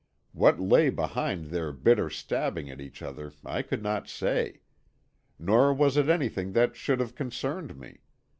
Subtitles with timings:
[0.31, 4.61] What lay behind their bitter stabbing at each other I could not say.
[5.37, 7.99] Nor was it anything that should have concerned me.